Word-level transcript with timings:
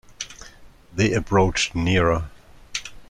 They 0.91 1.13
approached 1.13 1.75
nearer. 1.75 2.31